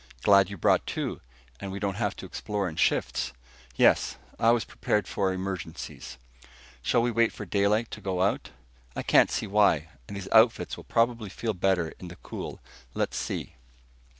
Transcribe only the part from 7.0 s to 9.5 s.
we wait for daylight to go out?" "I can't see